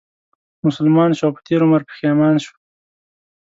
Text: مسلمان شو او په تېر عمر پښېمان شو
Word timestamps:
مسلمان 0.65 1.09
شو 1.17 1.23
او 1.27 1.31
په 1.35 1.41
تېر 1.47 1.59
عمر 1.65 1.81
پښېمان 1.89 2.35
شو 2.43 2.53